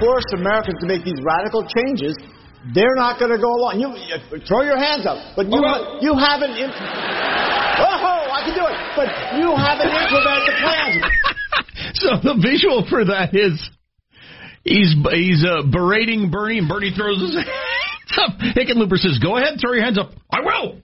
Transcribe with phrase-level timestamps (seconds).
[0.00, 2.16] Force Americans to make these radical changes,
[2.74, 3.80] they're not going to go along.
[3.80, 5.60] You, you throw your hands up, but you
[6.00, 7.39] you haven't.
[7.80, 9.08] Imp- oh, I can do it, but
[9.40, 10.92] you haven't implemented the plan.
[11.94, 13.56] so the visual for that is
[14.64, 18.38] he's he's uh, berating Bernie, and Bernie throws his hands up.
[18.38, 20.80] Hickenlooper says, "Go ahead, throw your hands up." I will.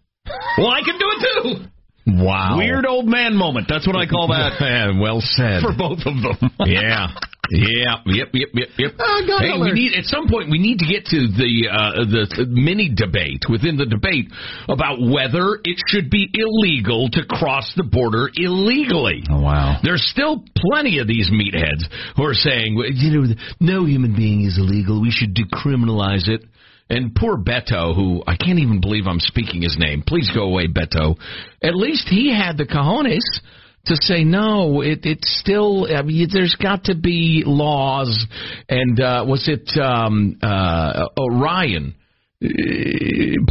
[0.59, 1.67] Well, I can do it too.
[2.06, 2.56] Wow.
[2.59, 3.67] Weird old man moment.
[3.69, 4.56] That's what I call that.
[4.61, 5.62] Man, well said.
[5.62, 6.51] For both of them.
[6.61, 7.09] yeah.
[7.51, 8.03] Yeah.
[8.05, 8.29] Yep.
[8.33, 8.49] Yep.
[8.55, 8.69] Yep.
[8.79, 8.93] Yep.
[8.99, 12.47] God, hey, we need at some point we need to get to the uh, the
[12.49, 14.27] mini debate within the debate
[14.69, 19.23] about whether it should be illegal to cross the border illegally.
[19.31, 19.79] Oh wow.
[19.83, 21.85] There's still plenty of these meatheads
[22.17, 25.01] who are saying, you know, no human being is illegal.
[25.01, 26.45] We should decriminalize it.
[26.89, 30.05] And poor Beto, who I can't even believe I'm speaking his name.
[30.06, 31.17] Please go away, Beto.
[31.61, 33.41] At least he had the cojones
[33.87, 34.81] to say no.
[34.81, 38.27] It, it's still I mean, there's got to be laws.
[38.69, 41.95] And uh, was it um, uh, oh, Ryan,
[42.43, 42.49] uh,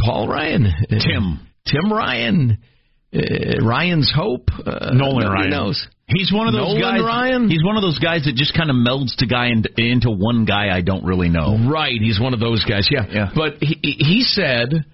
[0.04, 1.40] Paul Ryan, Tim.
[1.66, 2.58] Tim Ryan,
[3.14, 5.50] uh, Ryan's Hope, uh, Nolan Ryan.
[5.50, 5.86] knows.
[6.08, 7.00] He's one of those Nolan guys.
[7.02, 7.50] Ryan?
[7.50, 10.44] He's one of those guys that just kind of melds to guy in, into one
[10.44, 11.58] guy I don't really know.
[11.68, 12.86] Right, he's one of those guys.
[12.90, 13.30] Yeah, Yeah.
[13.34, 14.84] But he he said,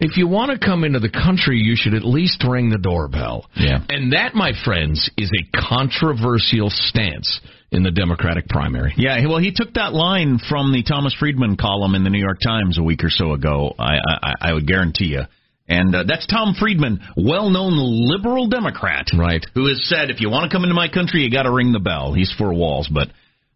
[0.00, 3.46] if you want to come into the country, you should at least ring the doorbell.
[3.56, 3.78] Yeah.
[3.88, 7.40] and that, my friends, is a controversial stance
[7.72, 8.94] in the Democratic primary.
[8.96, 12.38] Yeah, well, he took that line from the Thomas Friedman column in the New York
[12.42, 13.74] Times a week or so ago.
[13.78, 15.22] I I, I would guarantee you.
[15.70, 19.44] And uh, that's Tom Friedman, well-known liberal Democrat, Right.
[19.52, 21.72] who has said, if you want to come into my country, you got to ring
[21.72, 22.14] the bell.
[22.14, 23.08] He's for walls, but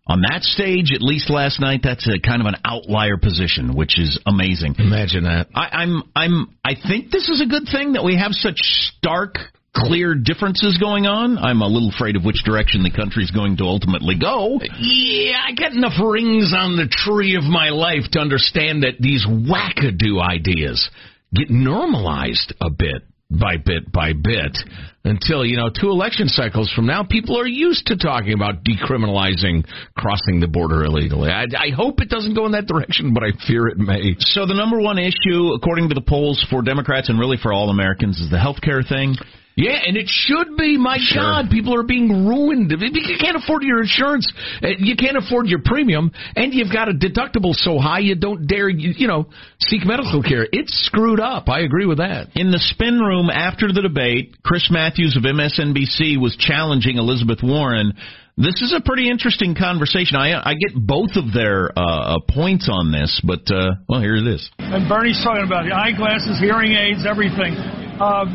[0.07, 3.99] on that stage, at least last night, that's a kind of an outlier position, which
[3.99, 4.75] is amazing.
[4.79, 5.47] Imagine that.
[5.55, 9.37] I, I'm I'm I think this is a good thing that we have such stark,
[9.77, 11.39] clear differences going on.
[11.39, 14.59] I'm a little afraid of which direction the country's going to ultimately go.
[14.81, 19.25] Yeah, I got enough rings on the tree of my life to understand that these
[19.25, 20.91] wackadoo ideas
[21.33, 23.03] get normalized a bit.
[23.31, 24.59] by bit by bit
[25.05, 29.67] until, you know, two election cycles from now, people are used to talking about decriminalizing
[29.97, 31.31] crossing the border illegally.
[31.31, 34.15] I, I hope it doesn't go in that direction, but I fear it may.
[34.19, 37.71] So the number one issue, according to the polls for Democrats and really for all
[37.71, 39.17] Americans, is the health care thing.
[39.57, 40.79] Yeah, and it should be.
[40.79, 41.23] My Sure.
[41.23, 42.71] God, people are being ruined.
[42.71, 44.31] You can't afford your insurance.
[44.63, 48.47] Uh, You can't afford your premium, and you've got a deductible so high you don't
[48.47, 49.27] dare, you, you know,
[49.61, 50.47] seek medical care.
[50.53, 51.49] It's screwed up.
[51.49, 52.29] I agree with that.
[52.35, 57.93] In the spin room after the debate, Chris Matthews of MSNBC was challenging Elizabeth Warren.
[58.39, 60.17] This is a pretty interesting conversation.
[60.17, 64.27] I I get both of their uh, points on this, but uh, well, here it
[64.27, 64.51] is.
[64.59, 67.53] And Bernie's talking about the eyeglasses, hearing aids, everything.
[68.01, 68.33] Um,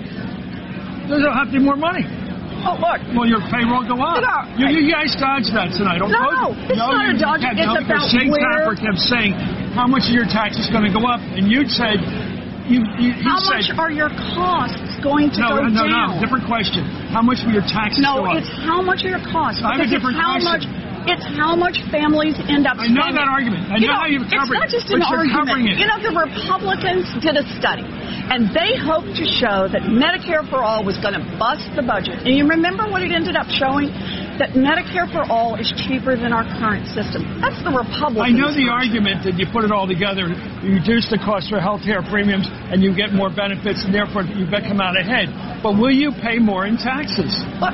[1.09, 2.03] to have to be more money.
[2.67, 2.99] Oh, look.
[3.15, 4.19] Well, your payroll go up.
[4.19, 4.37] No.
[4.59, 6.01] You, you guys dodged that tonight.
[6.03, 7.41] Don't no, no, it's not you a dodge.
[7.45, 9.31] It's no, about Jake where- Tapper kept saying,
[9.77, 11.21] how much of your tax is going to go up?
[11.21, 12.01] And you'd said,
[12.67, 16.17] you, you, you How said, much are your costs going to no, go no, down?
[16.17, 16.83] no, different question.
[17.13, 18.33] How much will your taxes No, go up?
[18.35, 19.61] No, it's how much are your costs?
[19.63, 20.67] I have a different how question.
[21.07, 23.15] It's how much families end up I know spending.
[23.15, 23.71] that argument.
[23.71, 25.71] I you know how you've it's not just an argument.
[25.71, 25.79] it.
[25.79, 27.87] You know, the Republicans did a study,
[28.27, 32.27] and they hoped to show that Medicare for all was going to bust the budget.
[32.27, 33.87] And you remember what it ended up showing?
[34.37, 37.25] That Medicare for all is cheaper than our current system.
[37.41, 38.21] That's the Republican.
[38.21, 40.29] I know the argument that you put it all together,
[40.61, 44.29] you reduce the cost for health care premiums, and you get more benefits, and therefore
[44.29, 45.33] you bet come out ahead.
[45.65, 47.33] But will you pay more in taxes?
[47.57, 47.73] Look,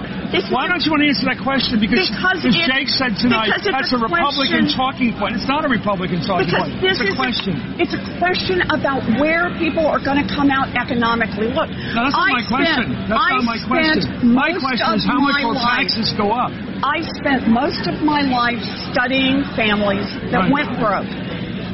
[0.55, 1.83] Why don't you want to answer that question?
[1.83, 5.35] Because, Because as Jake said tonight, that's a a Republican question- talking point.
[5.35, 6.79] It's not a Republican talking Because point.
[6.79, 7.53] this it's a question.
[7.75, 11.51] it's a question about where people are going to come out economically.
[11.51, 12.87] Look, that's not I my question.
[13.11, 14.31] That's I not my question.
[14.31, 16.52] My question is how much will taxes go up?
[16.83, 18.61] I spent most of my life
[18.91, 20.51] studying families that Right.
[20.51, 21.07] went broke,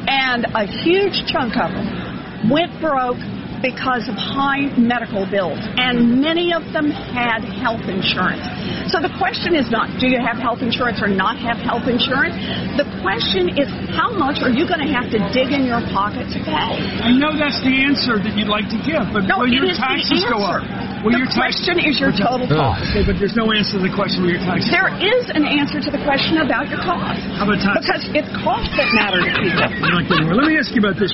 [0.07, 3.17] and a huge chunk of them went broke
[3.61, 8.41] because of high medical bills, and many of them had health insurance.
[8.89, 12.33] So the question is not do you have health insurance or not have health insurance.
[12.79, 16.25] The question is how much are you going to have to dig in your pocket
[16.33, 16.73] to pay?
[17.05, 20.25] I know that's the answer that you'd like to give, but No, will your taxes
[20.25, 20.65] go up?
[21.05, 22.89] Will The your tax- question is your total cost.
[22.91, 25.79] Okay, but there's no answer to the question will your taxes There is an answer
[25.79, 27.21] to the question about your cost.
[27.37, 27.83] How about taxes?
[27.85, 29.69] Because it's cost that matters to people.
[29.79, 30.35] You're not getting more.
[30.39, 31.13] Let me ask you about this.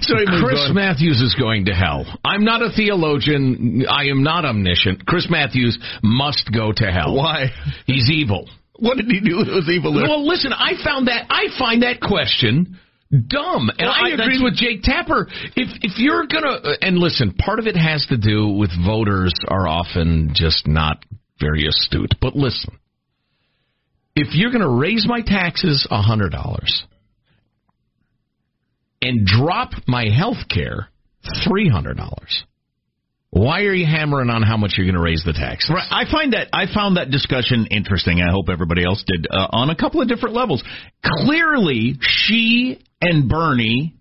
[0.00, 0.74] So Chris on.
[0.74, 2.06] Matthews is going to hell.
[2.24, 3.84] I'm not a theologian.
[3.88, 5.06] I am not omniscient.
[5.06, 7.14] Chris Matthews must go to hell.
[7.14, 7.48] Why?
[7.86, 8.48] He's evil.
[8.78, 9.94] What did he do that was evil?
[9.94, 10.04] there?
[10.08, 12.78] Well, listen, I found that I find that question
[13.10, 15.28] dumb, and Well, I, I- agree with Jake Tapper.
[15.54, 19.32] If if you're gonna uh, and listen, part of it has to do with voters
[19.48, 21.04] are often just not
[21.40, 22.14] very astute.
[22.20, 22.76] But listen,
[24.16, 26.84] if you're gonna raise my taxes a hundred dollars
[29.06, 30.88] and drop my health care
[31.46, 32.44] three hundred dollars.
[33.30, 35.68] Why are you hammering on how much you're going to raise the taxes?
[35.74, 35.88] Right.
[35.90, 38.20] I find that I found that discussion interesting.
[38.20, 40.62] I hope everybody else did uh, on a couple of different levels.
[41.04, 43.94] Clearly, she and Bernie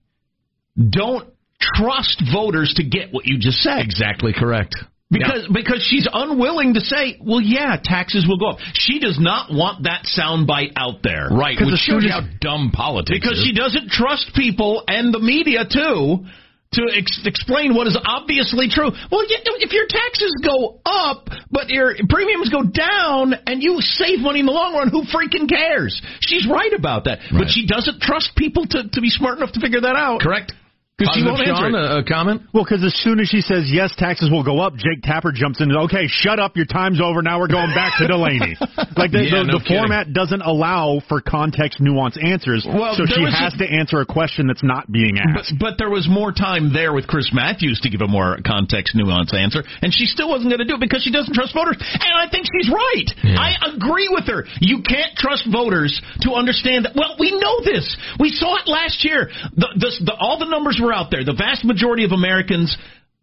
[0.77, 1.27] don't
[1.59, 3.79] trust voters to get what you just said.
[3.79, 4.75] Exactly correct.
[5.13, 8.59] Because because she's unwilling to say, well, yeah, taxes will go up.
[8.73, 13.19] She does not want that soundbite out there, Right, which shows you how dumb politics
[13.21, 13.45] because is.
[13.45, 16.25] she doesn't trust people and the media too
[16.73, 18.89] to ex- explain what is obviously true.
[19.11, 24.19] Well, you, if your taxes go up but your premiums go down and you save
[24.19, 26.01] money in the long run, who freaking cares?
[26.21, 27.45] She's right about that, Right.
[27.45, 30.21] but she doesn't trust people to to be smart enough to figure that out.
[30.21, 30.53] Correct.
[30.97, 31.89] Because she won't Positive, answer Sean, it.
[31.89, 32.41] a, a comment?
[32.53, 35.57] Well, because as soon as she says yes, taxes will go up, Jake Tapper jumps
[35.59, 35.73] in.
[35.73, 36.53] And, okay, shut up.
[36.55, 37.23] Your time's over.
[37.25, 38.53] Now we're going back to Delaney.
[38.93, 42.61] Like the, Yeah, the, no the format doesn't allow for context, nuance answers.
[42.61, 45.57] Well, so she has a- to answer a question that's not being asked.
[45.57, 49.33] but there was more time there with Chris Matthews to give a more context, nuance
[49.33, 51.81] answer, and she still wasn't going to do it because she doesn't trust voters.
[51.81, 53.09] And I think she's right.
[53.33, 54.45] I agree with her.
[54.61, 55.89] You can't trust voters
[56.21, 56.93] to understand that.
[56.93, 57.97] Well, we know this.
[58.21, 59.33] We saw it last year.
[59.57, 61.23] The, the, the, all the numbers were out there.
[61.23, 62.75] The vast majority of Americans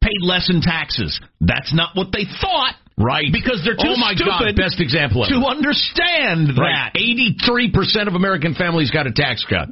[0.02, 1.20] paid less in taxes.
[1.40, 2.74] That's not what they thought.
[2.96, 3.26] Right.
[3.32, 5.32] Because they're too Oh, my God, stupid best example ever.
[5.40, 6.90] to understand Right.
[6.92, 7.00] that.
[7.00, 9.68] 83% of American families got a tax cut.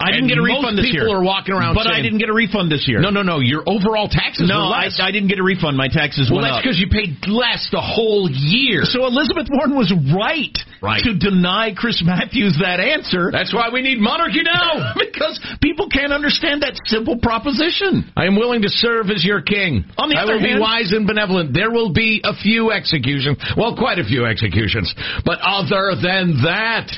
[0.00, 1.04] I didn't And get a refund this year.
[1.04, 3.00] people are walking around but I didn't get a refund this year.
[3.00, 3.40] No, no, no.
[3.40, 4.98] Your overall taxes No, I, less.
[5.00, 5.76] I didn't get a refund.
[5.76, 8.82] My taxes well, went that's because you paid less the whole year.
[8.88, 11.04] So Elizabeth Warren was right, Right.
[11.04, 14.94] to deny Chris Matthews that answer that's why we need monarchy now.
[14.98, 18.08] because people can't understand that simple proposition.
[18.16, 19.84] I am willing to serve as your king.
[19.98, 21.52] On the I other will be wise and benevolent.
[21.52, 23.36] There will be a few executions.
[23.56, 24.94] Well, quite a few executions.
[25.24, 26.88] But other than that,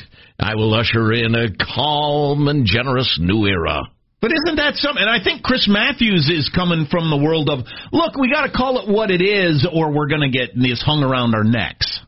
[0.43, 3.81] I will usher in a calm and generous new era.
[4.19, 5.01] But isn't that something?
[5.01, 7.59] And I think Chris Matthews is coming from the world of
[7.91, 10.81] look, we got to call it what it is, or we're going to get this
[10.81, 11.99] hung around our necks.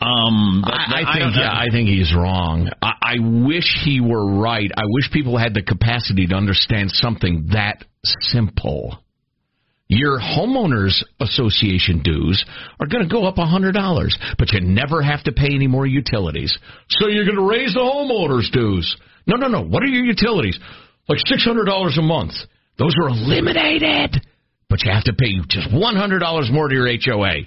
[0.00, 2.68] Um, but I, I I think don't yeah, I think he's wrong.
[2.82, 3.14] I, I
[3.46, 4.70] wish he were right.
[4.76, 8.98] I wish people had the capacity to understand something that simple.
[9.88, 12.44] Your homeowners association dues
[12.80, 15.68] are going to go up a hundred dollars, but you never have to pay any
[15.68, 16.56] more utilities.
[16.88, 18.96] So you're going to raise the homeowners dues?
[19.26, 19.62] No, no, no.
[19.62, 20.58] What are your utilities?
[21.08, 22.32] Like six hundred dollars a month.
[22.78, 24.16] Those are eliminated,
[24.68, 27.42] but you have to pay just one hundred dollars more to your HOA.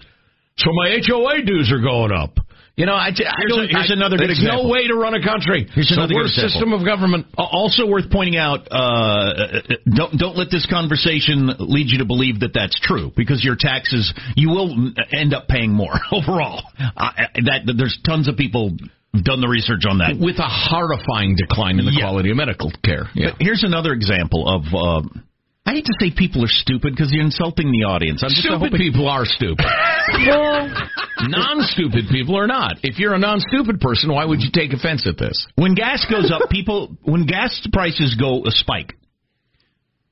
[0.57, 2.37] So my HOA dues are going up.
[2.79, 4.63] You know, I, I Here's a- here's I- another good there's example.
[4.63, 5.67] no way to run a country.
[5.75, 6.49] Here's it's another the good example.
[6.49, 7.27] system of government.
[7.37, 9.59] Uh, Also worth pointing out, uh,
[9.93, 14.13] don't don't let this conversation lead you to believe that that's true because your taxes
[14.35, 14.71] you will
[15.11, 16.63] end up paying more overall.
[16.79, 17.11] Uh,
[17.43, 18.71] that, that there's tons of people
[19.27, 20.15] done the research on that.
[20.17, 22.01] with a horrifying decline in the Yeah.
[22.07, 23.09] quality of medical care.
[23.13, 23.31] Yeah.
[23.31, 24.61] But here's another example of.
[24.73, 25.09] Uh,
[25.69, 28.23] I hate to say people are stupid because you're insulting the audience.
[28.23, 29.63] I'm just Stupid hoping- people are stupid.
[31.29, 32.77] non-stupid people are not.
[32.81, 35.45] If you're a non-stupid person, why would you take offense at this?
[35.55, 38.95] When gas goes up, people when gas prices go a spike,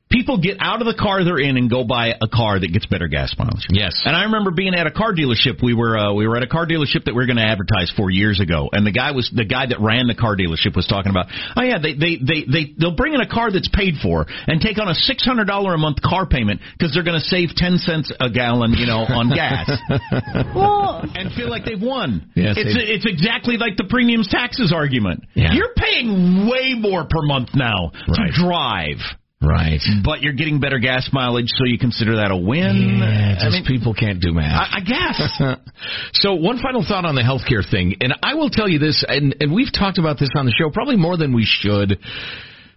[0.09, 2.85] people get out of the car they're in and go buy a car that gets
[2.85, 3.65] better gas mileage.
[3.69, 4.01] Yes.
[4.05, 5.61] And I remember being at a car dealership.
[5.61, 7.91] We were uh, we were at a car dealership that we were going to advertise
[7.95, 10.87] four years ago, and the guy was the guy that ran the car dealership was
[10.87, 11.27] talking about.
[11.55, 14.61] Oh yeah, they they they they they'll bring in a car that's paid for and
[14.61, 17.49] take on a six hundred dollar a month car payment because they're going to save
[17.55, 19.69] ten cents a gallon, you know, on gas.
[20.55, 22.31] Well, and feel like they've won.
[22.35, 25.23] Yes, it's they- it's exactly like the premiums taxes argument.
[25.33, 25.53] Yeah.
[25.53, 28.31] You're paying way more per month now Right.
[28.31, 28.97] to drive,
[29.39, 29.79] Right.
[30.03, 32.97] but you're getting better gas mileage, so you consider that a win.
[32.99, 34.69] Yeah, I just mean, people can't do math.
[34.71, 35.41] I, I guess.
[36.13, 39.35] so one final thought on the healthcare thing, and I will tell you this, and,
[39.39, 41.99] and we've talked about this on the show probably more than we should,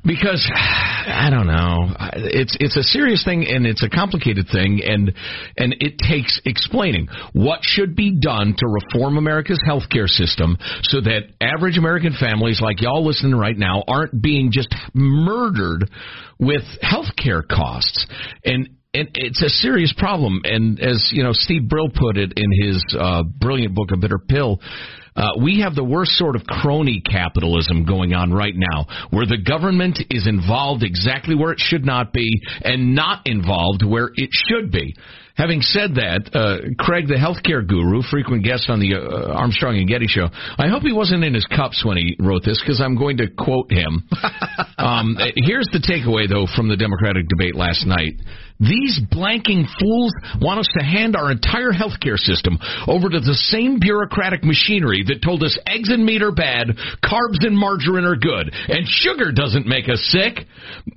[0.05, 5.13] because I don't know, it's it's a serious thing and it's a complicated thing, and
[5.57, 11.31] and it takes explaining what should be done to reform America's healthcare system so that
[11.41, 15.91] average American families like y'all listening right now aren't being just murdered
[16.39, 18.07] with healthcare costs.
[18.45, 20.41] And and it's a serious problem.
[20.45, 24.19] And as you know, Steve Brill put it in his uh, brilliant book, A Bitter
[24.19, 24.61] Pill.
[25.15, 29.39] Uh, we have the worst sort of crony capitalism going on right now, where the
[29.39, 32.31] government is involved exactly where it should not be,
[32.63, 34.95] and not involved where it should be.
[35.37, 39.89] Having said that, uh, Craig, the healthcare guru, frequent guest on the uh, Armstrong and
[39.89, 40.29] Getty show,
[40.59, 43.27] I hope he wasn't in his cups when he wrote this because I'm going to
[43.27, 44.07] quote him.
[44.79, 48.21] um, here's the takeaway, though, from the Democratic debate last night.
[48.61, 53.81] These blanking fools want us to hand our entire healthcare system over to the same
[53.81, 56.69] bureaucratic machinery that told us eggs and meat are bad,
[57.03, 60.45] carbs and margarine are good, and sugar doesn't make us sick.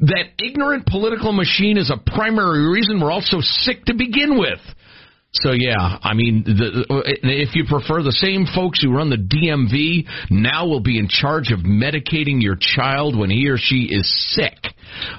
[0.01, 4.59] That ignorant political machine is a primary reason we're all so sick to begin with.
[5.35, 9.17] So yeah, I mean, the, uh, if you prefer, the same folks who run the
[9.17, 14.05] DMV now will be in charge of medicating your child when he or she is
[14.35, 14.53] sick.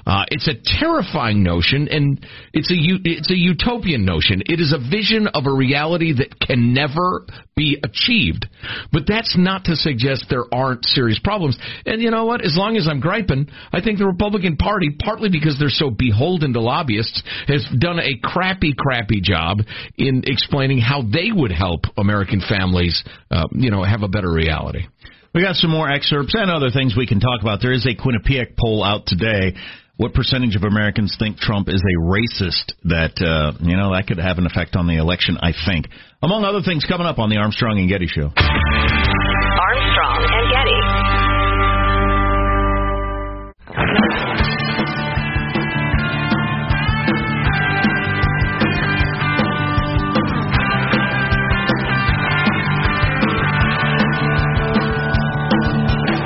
[0.05, 4.41] Uh, it's a terrifying notion, and it's a it's a utopian notion.
[4.45, 8.47] It is a vision of a reality that can never be achieved.
[8.91, 11.57] But that's not to suggest there aren't serious problems.
[11.85, 12.43] And you know what?
[12.43, 16.53] As long as I'm griping, I think the Republican Party, partly because they're so beholden
[16.53, 19.59] to lobbyists, has done a crappy, crappy job
[19.97, 24.87] in explaining how they would help American families, uh, you know, have a better reality.
[25.35, 27.59] We got some more excerpts and other things we can talk about.
[27.61, 29.53] There is a Quinnipiac poll out today.
[29.97, 32.71] What percentage of Americans think Trump is a racist?
[32.85, 35.37] That uh, you know that could have an effect on the election.
[35.41, 35.87] I think,
[36.23, 38.31] among other things, coming up on the Armstrong and Getty show.
[38.31, 41.04] Armstrong and Getty.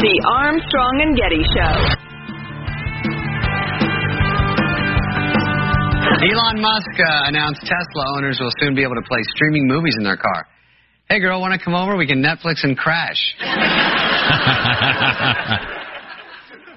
[0.09, 1.77] The Armstrong and Getty Show.
[6.25, 10.03] Elon Musk uh, announced Tesla owners will soon be able to play streaming movies in
[10.03, 10.47] their car.
[11.09, 11.95] Hey, girl, want to come over?
[11.95, 13.35] We can Netflix and crash.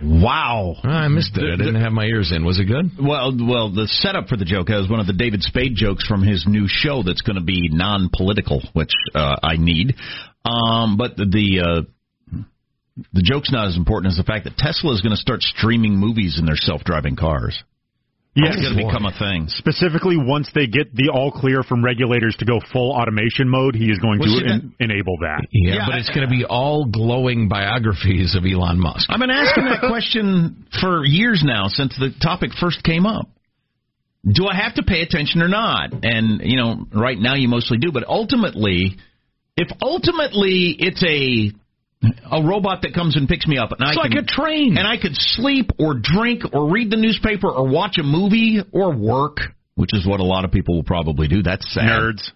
[0.04, 0.74] Wow.
[0.82, 1.44] I missed it.
[1.44, 2.44] I didn't have my ears in.
[2.44, 2.90] Was it good?
[3.00, 6.24] Well, well, the setup for the joke is one of the David Spade jokes from
[6.26, 9.94] his new show that's going to be non-political, which uh, I need.
[10.44, 11.82] Um, but the the, uh,
[13.12, 15.96] the joke's not as important as the fact that Tesla is going to start streaming
[15.96, 17.62] movies in their self-driving cars.
[18.34, 18.54] Yes.
[18.56, 19.44] it's going to become a thing.
[19.48, 23.90] Specifically, once they get the all clear from regulators to go full automation mode, he
[23.90, 25.44] is going Well, to see, that- enable that.
[25.52, 29.10] Yeah, Yeah, but I- it's going to be all glowing biographies of Elon Musk.
[29.10, 33.28] I've been asking that question for years now since the topic first came up.
[34.24, 35.92] Do I have to pay attention or not?
[36.02, 38.96] And you know, right now you mostly do, but ultimately,
[39.58, 41.52] if ultimately it's a
[42.02, 44.76] a robot that comes and picks me up, and It's I like can, a train.
[44.76, 48.94] and I could sleep or drink or read the newspaper or watch a movie or
[48.94, 49.38] work,
[49.74, 51.42] which is what a lot of people will probably do.
[51.42, 51.84] That's sad.
[51.84, 52.30] Nerds.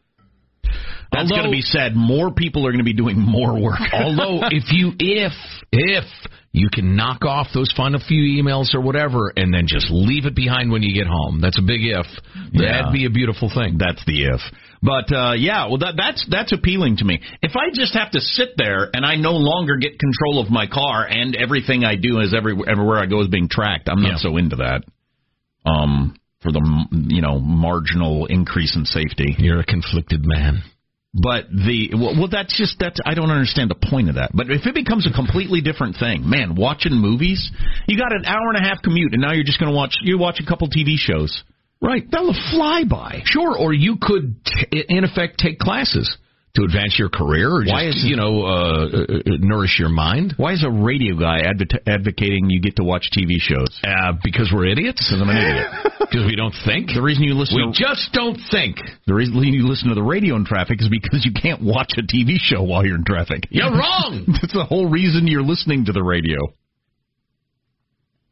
[1.13, 1.95] That's going to be sad.
[1.95, 3.79] More people are going to be doing more work.
[3.93, 5.33] Although if you if
[5.73, 6.05] if
[6.53, 10.35] you can knock off those final few emails or whatever and then just leave it
[10.35, 11.41] behind when you get home.
[11.41, 12.07] That's a big if.
[12.53, 12.83] Yeah.
[12.83, 13.79] That'd be a beautiful thing.
[13.79, 14.41] That's the if.
[14.87, 17.21] But uh, yeah, well, that, that's that's appealing to me.
[17.43, 20.69] If I just have to sit there and I no longer get control of my
[20.69, 24.13] car and everything I do is every, everywhere I go is being tracked, I'm not
[24.13, 24.31] Yeah.
[24.31, 24.85] so into that.
[25.65, 26.63] Um, for the
[27.09, 29.35] you know marginal increase in safety.
[29.39, 30.63] You're a conflicted man.
[31.13, 34.31] But the well, that's just that's I don't understand the point of that.
[34.35, 37.51] But if it becomes a completely different thing, man, watching movies,
[37.89, 39.95] you got an hour and a half commute, and now you're just going to watch
[40.03, 41.43] you watch a couple TV shows.
[41.81, 42.05] Right.
[42.11, 43.23] That'll fly by.
[43.25, 46.17] Sure, or you could, t- in effect, take classes
[46.55, 50.33] to advance your career, or just, Why is- you know, uh, uh, nourish your mind.
[50.39, 53.79] Why is a radio guy advo- advocating you get to watch TV shows?
[53.85, 55.05] Uh, because we're idiots.
[55.07, 55.67] Because I'm an idiot.
[56.07, 56.91] Because we don't think.
[56.95, 58.77] The reason you listen We to just don't think.
[59.09, 62.03] the reason you listen to the radio in traffic is because you can't watch a
[62.03, 63.43] TV show while you're in traffic.
[63.51, 64.25] You're wrong.
[64.41, 66.39] That's the whole reason you're listening to the radio.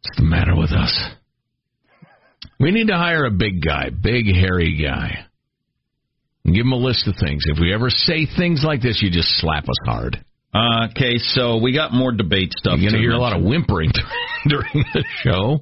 [0.05, 0.95] What's the matter with us?
[2.61, 5.27] We need to hire a big guy, big hairy guy.
[6.45, 7.45] And give him a list of things.
[7.47, 10.23] If we ever say things like this, you just slap us hard.
[10.53, 12.79] Uh, okay, so we got more debate stuff.
[12.79, 13.91] You're going to hear a lot of whimpering
[14.47, 15.59] during the show.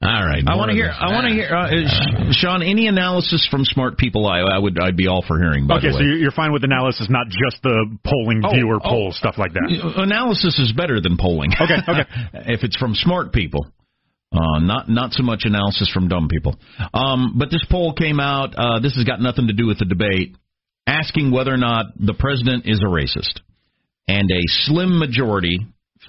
[0.00, 0.42] All right.
[0.46, 0.90] I want to hear.
[0.90, 2.62] I want to hear, uh, Sh- Sean.
[2.62, 4.26] Any analysis from smart people?
[4.26, 4.78] I, I would.
[4.80, 5.66] I'd be all for hearing.
[5.66, 6.04] By Okay, the so way.
[6.06, 8.88] you're you're fine with analysis, not just the polling Oh, viewer oh.
[8.88, 9.92] poll stuff like that.
[9.96, 11.50] analysis is better than polling.
[11.52, 12.06] Okay, okay.
[12.54, 13.66] if it's from smart people,
[14.32, 16.56] uh, not not so much analysis from dumb people.
[16.92, 18.54] Um, but this poll came out.
[18.56, 20.36] Uh, this has got nothing to do with the debate.
[20.86, 23.40] Asking whether or not the president is a racist,
[24.06, 25.58] and a slim majority,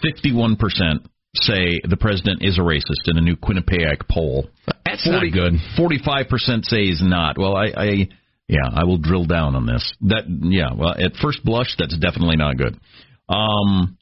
[0.02, 1.06] fifty-one percent,
[1.36, 4.48] say the president is a racist in a new Quinnipiac poll.
[4.86, 5.54] That's not good.
[5.76, 7.38] Forty-five percent say he's not.
[7.38, 8.08] Well, I, I,
[8.48, 9.94] yeah, I will drill down on this.
[10.02, 12.80] That, yeah, well, at first blush, that's definitely not good.
[13.28, 13.98] Um,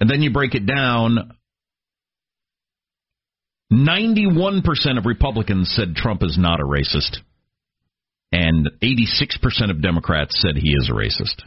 [0.00, 1.36] and then you break it down.
[3.72, 7.16] Ninety-one percent of Republicans said Trump is not a racist,
[8.30, 11.42] and eighty-six percent of Democrats said he is a racist.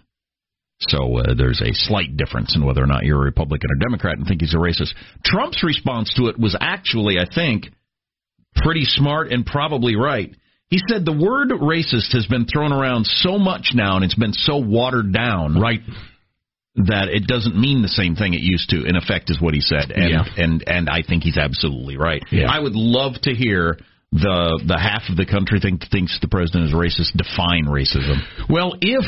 [0.79, 4.17] So uh, there's a slight difference in whether or not you're a Republican or Democrat
[4.17, 4.93] and think he's a racist.
[5.23, 7.67] Trump's response to it was actually, I think,
[8.55, 10.35] pretty smart and probably right.
[10.69, 14.33] He said the word racist has been thrown around so much now and it's been
[14.33, 15.79] so watered down, Right.
[16.75, 18.83] That it doesn't mean the same thing it used to.
[18.85, 20.23] In effect, is what he said, and Yeah.
[20.38, 22.23] and and I think he's absolutely right.
[22.31, 22.51] Yeah.
[22.51, 23.77] I would love to hear
[24.11, 28.21] the the half of the country think thinks the president is racist define racism.
[28.49, 29.05] Well, if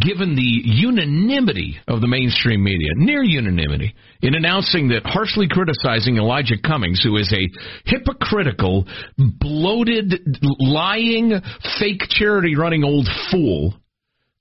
[0.00, 6.56] given the unanimity of the mainstream media, near unanimity, in announcing that harshly criticizing Elijah
[6.62, 7.48] Cummings, who is a
[7.84, 8.86] hypocritical,
[9.18, 11.32] bloated, lying,
[11.78, 13.74] fake charity running old fool,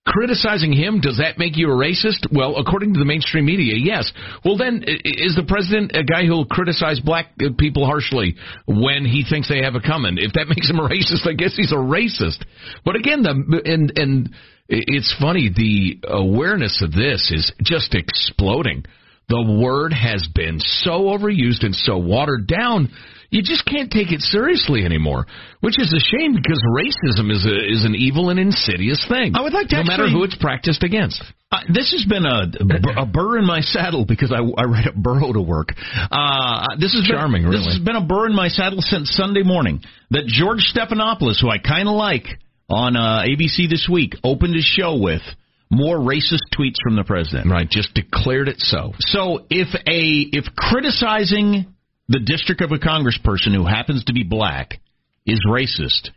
[0.05, 2.31] criticizing him, does that make you a racist?
[2.31, 4.11] Well, according to the mainstream media, yes.
[4.43, 9.25] Well, then, is the president a guy who'll criticize black uh, people harshly when he
[9.27, 10.17] thinks they have a coming?
[10.17, 12.45] If that makes him a racist, I guess he's a racist.
[12.85, 14.29] But again, the and and
[14.67, 18.85] it's funny the awareness of this is just exploding.
[19.27, 22.89] The word has been so overused and so watered down.
[23.29, 25.25] You just can't take it seriously anymore,
[25.61, 29.35] which is a shame because racism is a, is an evil and insidious thing.
[29.35, 31.23] I would like to no matter who it's practiced against.
[31.51, 34.97] Uh, this has been a, a burr in my saddle because I, I ride a
[34.97, 35.69] burro to work.
[36.11, 37.65] Uh, this has Charming, been, really.
[37.65, 39.81] This has been a burr in my saddle since Sunday morning.
[40.11, 42.25] That George Stephanopoulos, who I kind of like
[42.69, 45.21] on uh, ABC this week, opened his show with
[45.69, 47.49] more racist tweets from the president.
[47.51, 48.93] Right, just declared it so.
[48.99, 51.74] So if a if criticizing
[52.07, 54.79] the district of a congressperson who happens to be black
[55.25, 56.09] is racist,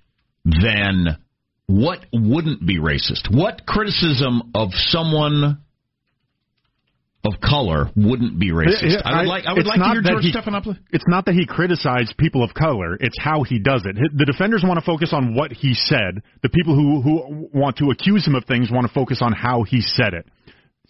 [0.44, 1.16] then
[1.66, 3.34] what wouldn't be racist?
[3.34, 5.62] What criticism of someone
[7.24, 9.02] of color wouldn't be racist?
[9.04, 10.78] I would like I would it's like to hear George he- Stephanopoulos.
[10.90, 13.96] It's not that he criticized people of color; it's how he does it.
[14.16, 16.22] The defenders want to focus on what he said.
[16.42, 19.62] The people who who want to accuse him of things want to focus on how
[19.62, 20.26] he said it.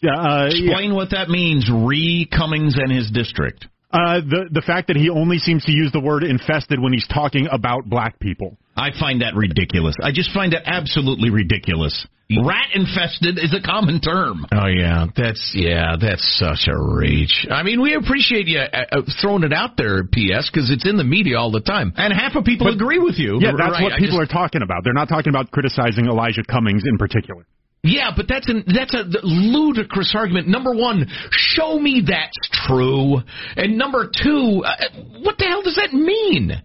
[0.00, 0.70] Yeah, uh, yeah.
[0.70, 1.68] Explain what that means.
[1.72, 3.66] Re Cummings and his district.
[3.90, 7.06] Uh, the the fact that he only seems to use the word infested when he's
[7.08, 8.58] talking about black people.
[8.76, 9.96] I find that ridiculous.
[10.02, 12.06] I just find that absolutely ridiculous.
[12.30, 14.44] Rat infested is a common term.
[14.52, 17.46] Oh yeah, that's yeah, that's such a reach.
[17.50, 20.98] I mean, we appreciate you uh, uh, throwing it out there, PS, because it's in
[20.98, 23.38] the media all the time, and half of people But- agree with you.
[23.40, 24.84] Yeah, that's Right, what people just- are talking about.
[24.84, 27.46] They're not talking about criticizing Elijah Cummings in particular.
[27.82, 30.48] Yeah, but that's an that's a ludicrous argument.
[30.48, 32.36] Number one, show me that's
[32.66, 33.20] true,
[33.56, 34.74] and number two, uh,
[35.22, 36.60] what the hell does that mean?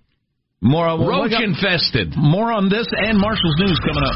[0.62, 2.14] More on Roach infested.
[2.16, 4.16] More on this and Marshall's news coming up.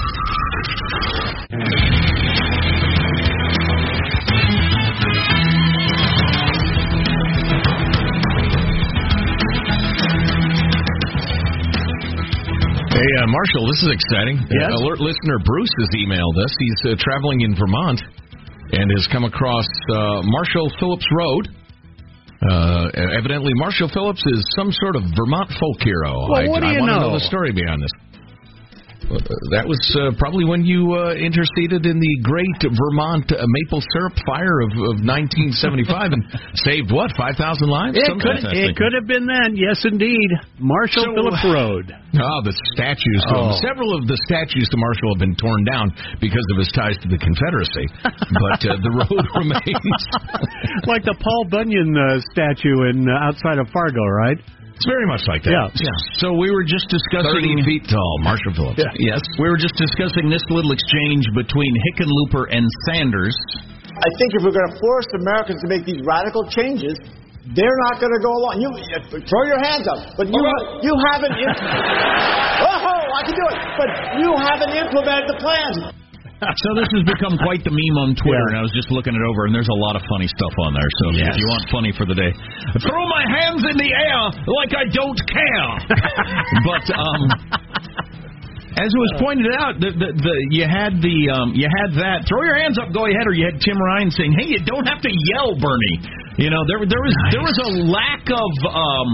[12.97, 14.41] Hey, uh, Marshall, this is exciting.
[14.49, 14.73] Yes?
[14.73, 16.49] Uh, alert listener Bruce has emailed us.
[16.57, 18.01] He's uh, traveling in Vermont
[18.73, 21.45] and has come across uh, Marshall Phillips Road.
[22.41, 26.09] Uh, evidently, Marshall Phillips is some sort of Vermont folk hero.
[26.25, 27.13] Well, I, what do I you want to know?
[27.13, 27.93] know the story behind this.
[29.07, 29.23] Uh,
[29.55, 34.11] that was uh, probably when you uh, interceded in the great Vermont uh, maple syrup
[34.27, 36.23] fire of, of 1975 and
[36.67, 37.39] saved what 5,000
[37.71, 37.95] lives?
[37.95, 39.55] It Something could, it could have been then.
[39.55, 40.27] Yes, indeed.
[40.59, 41.87] Marshall So- Phillips Road.
[42.19, 43.21] Oh, the statues.
[43.29, 43.51] Oh.
[43.61, 47.07] Several of the statues to Marshall have been torn down because of his ties to
[47.11, 50.01] the Confederacy, but uh, the road remains.
[50.87, 54.39] like the Paul Bunyan uh, statue in uh, outside of Fargo, right?
[54.77, 55.73] It's very much like that.
[55.73, 55.89] Yeah.
[55.89, 56.21] yeah.
[56.21, 58.77] So we were just discussing 30 feet tall, Marshall Phillips.
[59.01, 63.33] Yes, we were just discussing this little exchange between Hickenlooper and Sanders.
[63.89, 66.93] I think if we're going to force Americans to make these radical changes,
[67.57, 68.61] they're not going to go along.
[68.61, 68.69] You
[69.25, 70.41] throw your hands up, but you
[70.85, 71.33] you haven't.
[71.33, 71.57] Imp-
[72.69, 73.89] oh, I can do it, but
[74.21, 75.96] you haven't implemented the plan.
[76.37, 78.49] So this has become quite the meme on Twitter, Yeah.
[78.53, 80.77] and I was just looking it over, and there's a lot of funny stuff on
[80.77, 80.89] there.
[81.01, 81.33] So Yes.
[81.33, 82.29] if you want funny for the day,
[82.85, 85.69] throw my hands in the air like I don't care.
[86.69, 87.21] but um,
[88.77, 92.29] as it was pointed out, the, the, the you had the um, you had that
[92.29, 94.85] throw your hands up, go ahead, or you had Tim Ryan saying, "Hey, you don't
[94.85, 95.97] have to yell, Bernie."
[96.37, 99.09] You know, there there was there was a lack of um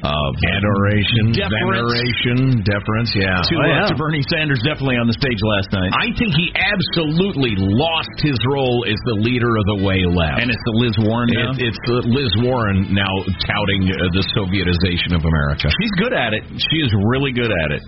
[0.00, 1.60] of Adoration, Deference.
[1.60, 3.44] veneration, deference, yeah.
[3.44, 3.90] to, Oh, uh, yeah.
[3.92, 5.92] to Bernie Sanders definitely on the stage last night.
[5.92, 10.40] I think he absolutely lost his role as the leader of the way left.
[10.40, 11.52] and it's the Liz Warren now.
[11.52, 13.12] It, it's uh, Liz Warren now
[13.44, 15.68] touting uh, the Sovietization of America.
[15.68, 16.44] She's good at it.
[16.48, 17.82] She is really good at it.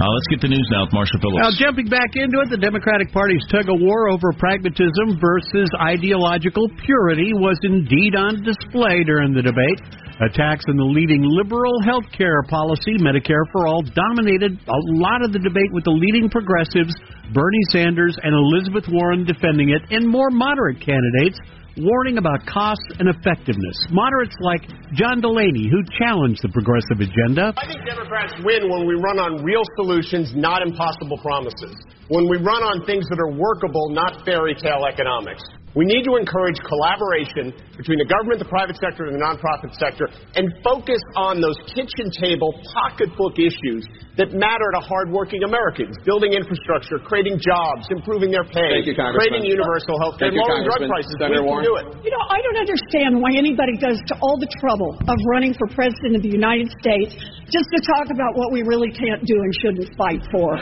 [0.00, 1.44] Uh, let's get the news now with Marshall Phillips.
[1.44, 6.72] Now, jumping back into it, the Democratic Party's tug of war over pragmatism versus ideological
[6.80, 9.76] purity was indeed on display during the debate.
[10.24, 15.36] Attacks on the leading liberal health care policy, Medicare for All, dominated a lot of
[15.36, 16.96] the debate with the leading progressives,
[17.36, 21.36] Bernie Sanders and Elizabeth Warren defending it, and more moderate candidates
[21.76, 23.76] warning about costs and effectiveness.
[23.90, 27.54] Moderates like John Delaney, who challenged the progressive agenda.
[27.56, 31.76] I think Democrats win when we run on real solutions, not impossible promises.
[32.08, 35.42] When we run on things that are workable, not fairy tale economics.
[35.78, 40.10] We need to encourage collaboration between the government, the private sector, and the nonprofit sector,
[40.34, 43.86] and focus on those kitchen table, pocketbook issues
[44.18, 45.94] that matter to hardworking Americans.
[46.02, 50.42] Building infrastructure, creating jobs, improving their pay, Thank you, creating universal health care, Thank you,
[50.42, 51.14] lowering drug prices.
[51.22, 51.62] Senator we Warren.
[51.62, 51.86] can do it.
[52.02, 55.70] You know, I don't understand why anybody goes to all the trouble of running for
[55.70, 57.14] president of the United States
[57.46, 60.58] just to talk about what we really can't do and shouldn't fight for.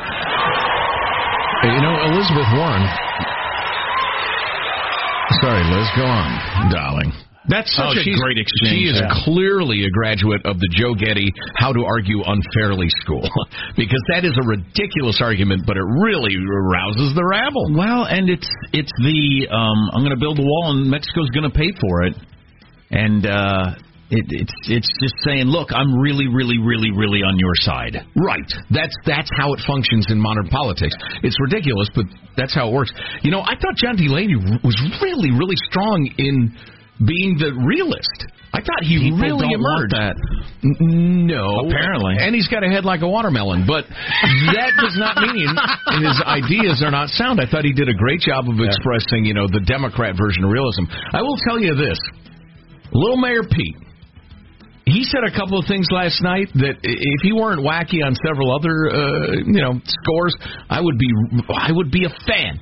[1.65, 2.85] You know, Elizabeth Warren.
[5.41, 7.13] Sorry, Liz, go on, darling.
[7.49, 8.73] That's such Oh, a she's- great exchange.
[8.77, 9.09] She is Yeah.
[9.25, 13.27] clearly a graduate of the Joe Getty How to Argue Unfairly School,
[13.77, 17.73] because that is a ridiculous argument, but it really rouses the rabble.
[17.73, 21.51] Well, and it's it's the um, I'm going to build a wall and Mexico's going
[21.51, 22.17] to pay for it,
[22.91, 23.75] and uh,
[24.11, 27.97] it, it's it's just saying, look, I'm really, really, really, really on your side.
[28.17, 28.49] Right.
[28.71, 30.97] That's that's how it functions in modern politics.
[31.23, 32.93] It's ridiculous, but that's how it works.
[33.23, 36.57] You know, I thought John Delaney was really, really strong in
[37.05, 38.27] being the realist.
[38.51, 39.93] I thought he People really emerged.
[39.93, 40.17] that.
[40.65, 42.17] No, Apparently.
[42.19, 43.67] and he's got a head like a watermelon.
[43.69, 43.85] But
[44.57, 45.53] that does not mean
[46.01, 47.41] his ideas are not sound.
[47.41, 50.51] I thought he did a great job of expressing, you know, the Democrat version of
[50.51, 50.89] realism.
[51.13, 52.01] I will tell you this:
[52.91, 53.77] Little Mayor Pete.
[54.89, 58.55] He said a couple of things last night that if he weren't wacky on several
[58.57, 60.35] other, uh, you know, scores,
[60.71, 61.09] I would be,
[61.53, 62.57] I would be a fan.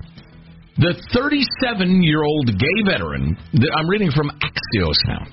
[0.78, 5.24] The 37-year-old gay veteran that I'm reading from Axios now.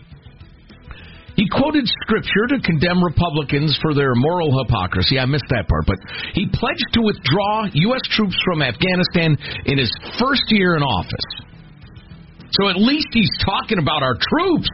[1.35, 5.17] He quoted scripture to condemn Republicans for their moral hypocrisy.
[5.17, 5.97] I missed that part, but
[6.33, 8.01] he pledged to withdraw U.S.
[8.11, 11.29] troops from Afghanistan in his first year in office.
[12.53, 14.69] So at least he's talking about our troops.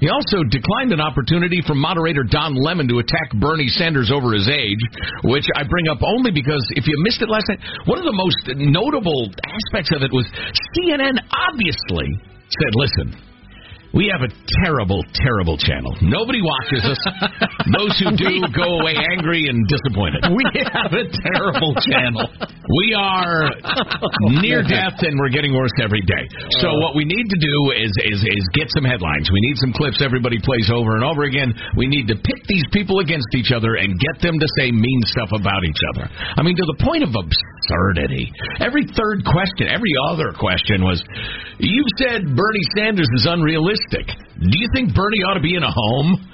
[0.00, 4.48] He also declined an opportunity from moderator Don Lemon to attack Bernie Sanders over his
[4.48, 4.82] age,
[5.24, 8.12] which I bring up only because if you missed it last night, one of the
[8.12, 10.26] most notable aspects of it was
[10.76, 12.08] CNN obviously
[12.48, 13.16] said, listen,
[13.96, 14.30] we have a
[14.60, 15.88] terrible, terrible channel.
[16.04, 17.00] Nobody watches us.
[17.80, 20.20] Those who do go away angry and disappointed.
[20.36, 22.28] We have a terrible channel.
[22.76, 23.48] We are
[24.44, 26.28] near death, and we're getting worse every day.
[26.60, 26.80] So oh.
[26.84, 29.32] what we need to do is, is is get some headlines.
[29.32, 31.56] We need some clips everybody plays over and over again.
[31.80, 35.00] We need to pit these people against each other and get them to say mean
[35.08, 36.04] stuff about each other.
[36.36, 38.28] I mean, to the point of absurdity.
[38.60, 41.00] Every third question, every other question was,
[41.56, 45.70] "You said Bernie Sanders is unrealistic." Do you think Bernie ought to be in a
[45.70, 46.16] home?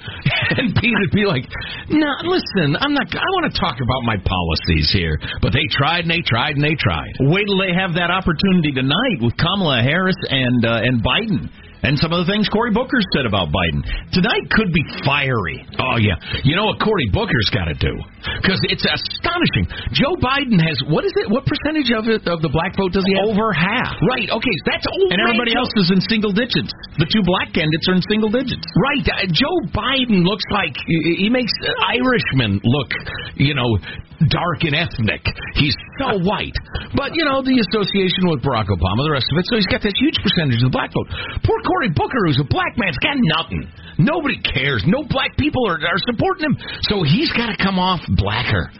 [0.53, 1.47] And Pete would be like,
[1.89, 3.07] "No, listen, I'm not.
[3.09, 6.63] I want to talk about my policies here." But they tried and they tried and
[6.63, 7.09] they tried.
[7.19, 11.49] Wait till they have that opportunity tonight with Kamala Harris and uh, and Biden.
[11.83, 13.83] And some of the things Cory Booker said about Biden
[14.15, 15.67] tonight could be fiery.
[15.79, 16.15] Oh yeah,
[16.47, 17.91] you know what Cory Booker's got to do
[18.39, 19.67] because it's astonishing.
[19.91, 21.27] Joe Biden has what is it?
[21.27, 23.35] What percentage of it of the black vote does he have?
[23.35, 23.99] Over half.
[24.07, 24.31] Right.
[24.31, 25.11] Okay, so that's over.
[25.11, 26.71] And everybody else is in single digits.
[26.95, 28.63] The two black candidates are in single digits.
[28.79, 29.03] Right.
[29.03, 31.51] Uh, Joe Biden looks like he makes
[31.83, 32.89] Irishmen look,
[33.35, 33.75] you know,
[34.29, 35.23] dark and ethnic.
[35.57, 36.55] He's so white.
[36.95, 39.81] But, you know, the association with Barack Obama, the rest of it, so he's got
[39.81, 41.09] that huge percentage of the black vote.
[41.43, 43.69] Poor Cory Booker, who's a black man's got nothing.
[43.97, 44.83] Nobody cares.
[44.85, 46.57] No black people are, are supporting him.
[46.89, 48.71] So he's got to come off blacker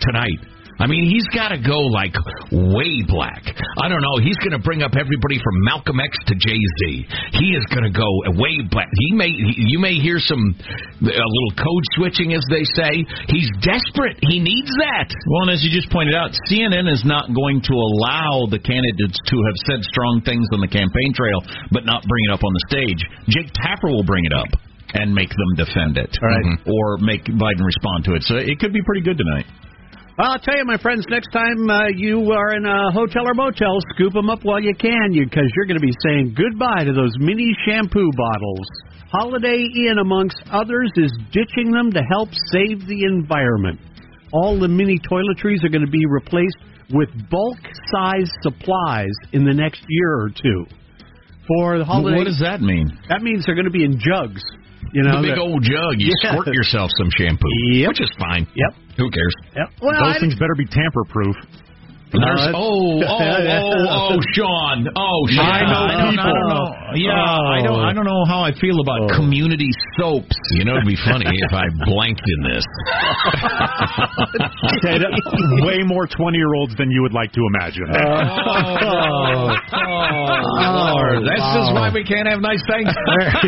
[0.00, 0.38] tonight.
[0.78, 2.12] I mean, he's got to go like
[2.52, 3.40] way black.
[3.80, 4.20] I don't know.
[4.20, 7.06] He's going to bring up everybody from Malcolm X to Jay Z.
[7.32, 8.04] He is going to go
[8.36, 8.88] way black.
[8.92, 10.54] He may, he, you may hear some
[11.00, 12.92] a little code switching, as they say.
[13.32, 14.20] He's desperate.
[14.20, 15.08] He needs that.
[15.32, 19.16] Well, and as you just pointed out, CNN is not going to allow the candidates
[19.32, 21.40] to have said strong things on the campaign trail,
[21.72, 23.00] but not bring it up on the stage.
[23.32, 24.48] Jake Tapper will bring it up
[24.94, 26.44] and make them defend it, All right.
[26.44, 26.68] Mhm.
[26.68, 28.22] or make Biden respond to it.
[28.22, 29.46] So it could be pretty good tonight.
[30.18, 33.34] Well, I'll tell you, my friends, next time uh, you are in a hotel or
[33.34, 36.94] motel, scoop them up while you can, because you're going to be saying goodbye to
[36.94, 38.66] those mini shampoo bottles.
[39.12, 43.78] Holiday Inn, amongst others, is ditching them to help save the environment.
[44.32, 46.56] All the mini toiletries are going to be replaced
[46.94, 47.58] with bulk
[47.92, 50.64] size supplies in the next year or two.
[51.46, 52.88] For the holiday, What does that mean?
[53.10, 54.42] That means they're going to be in jugs.
[54.92, 56.00] You know, the big that- old jug.
[56.00, 56.32] You Yeah.
[56.36, 57.88] squirt yourself some shampoo, Yep.
[57.88, 58.46] which is fine.
[58.54, 58.74] Yep.
[58.98, 59.34] Who cares?
[59.56, 59.68] Yep.
[59.82, 61.36] Well, Those I- things better be tamper proof.
[62.12, 64.86] There's- oh, oh, oh, oh, Sean.
[64.94, 65.44] Oh, Sean.
[65.46, 66.24] I know I don't- people.
[66.24, 66.72] I don't know.
[66.94, 67.80] Yeah, I don't.
[67.80, 70.34] I don't know how I feel about community soaps.
[70.56, 72.64] You know, it'd be funny if I blanked in this.
[74.86, 75.02] Said
[75.66, 77.84] way more 20 year olds than you would like to imagine.
[77.90, 77.96] Oh,
[80.94, 82.88] Lord, that's just why we can't have nice things.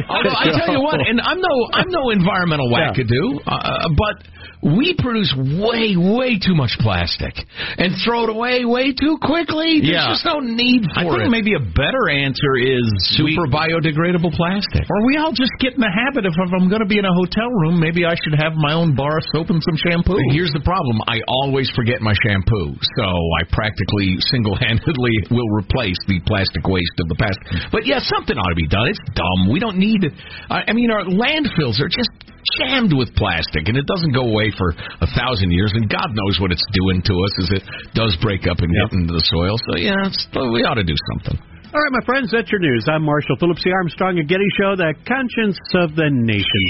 [0.09, 4.17] Although I tell you what, and I'm no, I'm no environmental wackadoo, uh, but
[4.61, 7.33] we produce way, way too much plastic
[7.79, 9.81] and throw it away way too quickly.
[9.81, 10.13] There's Yeah.
[10.15, 11.07] just no need for it.
[11.07, 11.37] I think it.
[11.37, 14.85] maybe a better answer is Super biodegradable plastic.
[14.89, 17.05] Or we all just get in the habit of if I'm going to be in
[17.05, 20.19] a hotel room, maybe I should have my own bar of soap and some shampoo.
[20.33, 21.01] Here's the problem.
[21.07, 27.09] I always forget my shampoo, so I practically single-handedly will replace the plastic waste of
[27.09, 27.39] the past.
[27.73, 28.89] But yeah, something ought to be done.
[28.89, 29.51] It's dumb.
[29.51, 30.07] We don't need.
[30.51, 32.11] I I mean, our landfills are just
[32.57, 35.73] jammed with plastic, and it doesn't go away for a thousand years.
[35.75, 37.63] And God knows what it's doing to us as it
[37.95, 39.57] does break up and get into the soil.
[39.69, 41.37] So yeah, it's, we ought to do something.
[41.69, 42.87] All right, my friends, that's your news.
[42.89, 46.65] I'm Marshall Phillips, the Armstrong and Getty Show, the conscience of the nation.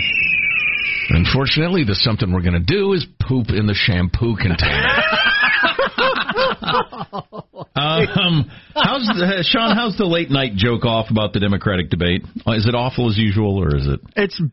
[1.11, 4.83] Unfortunately, the something we're going to do is poop in the shampoo container.
[7.79, 9.77] Um, how's the, Sean?
[9.77, 12.23] How's the late night joke off about the Democratic debate?
[12.49, 14.01] Is it awful as usual, or is it?
[14.17, 14.51] It's b-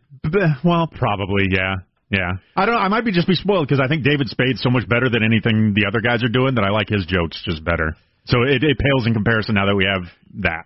[0.63, 1.75] well, probably, yeah,
[2.10, 2.34] yeah.
[2.56, 2.75] I don't.
[2.75, 5.23] I might be just be spoiled because I think David Spade's so much better than
[5.23, 7.95] anything the other guys are doing that I like his jokes just better.
[8.25, 10.04] So it, it pales in comparison now that we have
[10.41, 10.65] that.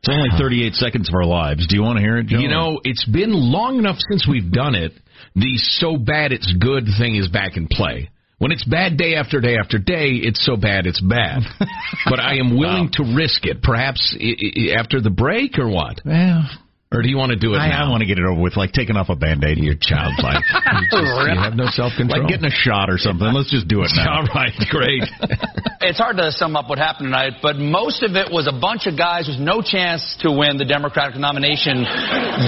[0.00, 1.66] It's only 38 seconds of our lives.
[1.68, 2.38] Do you want to hear it, Joe?
[2.38, 4.92] You know, it's been long enough since we've done it.
[5.36, 8.10] The so bad it's good thing is back in play.
[8.38, 11.42] When it's bad day after day after day, it's so bad it's bad.
[12.10, 13.62] but I am willing to risk it.
[13.62, 14.34] Perhaps I-
[14.74, 16.00] I- after the break or what?
[16.04, 16.50] Well,
[16.92, 17.86] Or do you want to do it I, now?
[17.86, 19.58] I want to get it over with, like taking off a band-aid.
[19.58, 20.44] You're childlike.
[20.44, 22.22] you, just, you have no self-control.
[22.22, 23.32] Like getting a shot or something.
[23.32, 24.20] Let's just do it now.
[24.20, 25.02] All right, great.
[25.82, 28.86] It's hard to sum up what happened tonight, but most of it was a bunch
[28.86, 31.82] of guys with no chance to win the Democratic nomination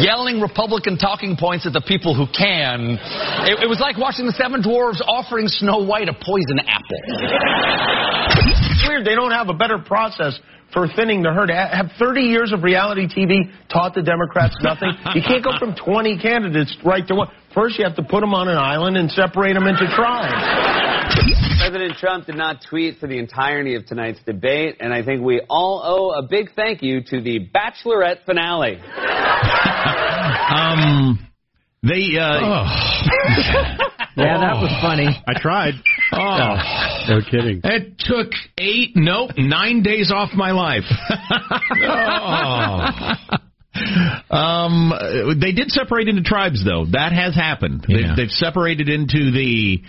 [0.07, 2.95] yelling Republican talking points at the people who can.
[3.43, 7.03] It, it was like watching the Seven Dwarves offering Snow White a poison apple.
[8.55, 9.05] It's weird.
[9.05, 10.39] They don't have a better process
[10.73, 11.51] for thinning the herd.
[11.51, 14.93] Have 30 years of reality TV taught the Democrats nothing?
[15.15, 17.29] you can't go from 20 candidates right to one.
[17.55, 20.35] First, you have to put them on an island and separate them into tribes.
[21.59, 25.41] President Trump did not tweet for the entirety of tonight's debate, and I think we
[25.49, 28.81] all owe a big thank you to the Bachelorette finale.
[30.45, 31.19] Um,
[31.87, 32.19] they.
[32.19, 32.67] Uh,
[34.17, 35.09] Yeah, that was funny.
[35.27, 35.75] I tried.
[36.13, 37.61] Oh, no kidding.
[37.65, 40.85] It took eight, nope, nine days off my life.
[41.83, 43.37] oh.
[44.31, 44.93] Um,
[45.41, 46.87] they did separate into tribes, though.
[46.93, 47.85] That has happened.
[47.89, 47.97] Yeah.
[47.97, 49.83] They've, they've separated into the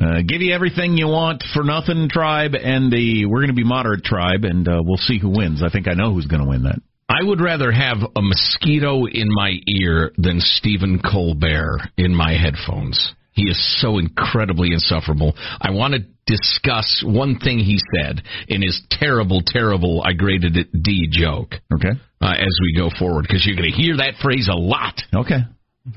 [0.00, 3.64] uh, give you everything you want for nothing tribe and the we're going to be
[3.64, 5.60] moderate tribe, and uh, we'll see who wins.
[5.64, 6.78] I think I know who's going to win that.
[7.08, 13.14] I would rather have a mosquito in my ear than Stephen Colbert in my headphones.
[13.30, 15.34] He is so incredibly insufferable.
[15.60, 20.68] I want to discuss one thing he said in his terrible, terrible I graded it
[20.82, 21.54] D joke.
[21.72, 21.90] Okay.
[22.20, 25.00] Uh, as we go forward, because you're going to hear that phrase a lot.
[25.14, 25.44] Okay.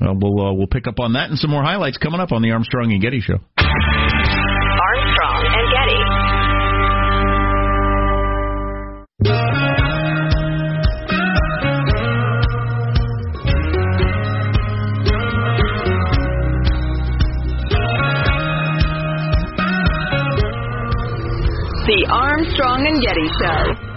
[0.00, 2.42] Well, we'll uh, we'll pick up on that and some more highlights coming up on
[2.42, 3.40] the Armstrong and Getty show.
[3.58, 5.72] Armstrong and
[9.24, 9.69] Getty.
[22.10, 23.90] Armstrong and Getty Show.